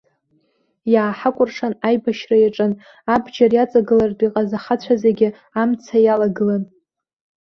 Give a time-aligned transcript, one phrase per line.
[0.93, 2.71] Иааҳакәыршан аибашьра иаҿын,
[3.13, 5.27] абџьар иаҵагылартә иҟаз ахацәа зегьы
[5.61, 6.63] амца иалагылан.